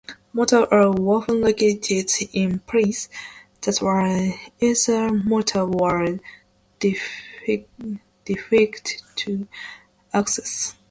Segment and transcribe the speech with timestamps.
[0.33, 3.07] Motes are often located in places
[3.61, 6.19] that are either remote or
[6.79, 7.67] difficult
[9.17, 9.47] to
[10.11, 10.73] access.